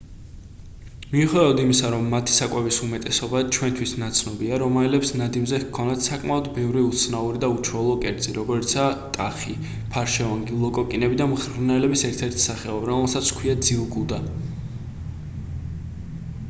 [1.09, 7.53] მიუხედავად იმისა რომ მათი საკვების უმეტესობა ჩვენთვის ნაცნობია რომაელებს ნადიმზე ჰქონდათ საკმაოდ ბევრი უცნაური ან
[7.59, 9.55] უჩვეულო კერძი როგორიცაა ტახი
[9.97, 14.23] ფარშევანგი ლოკოკინები და მღრღნელების ერთ-ერთი სახეობა რომელსაც ჰქვია ძილგუდა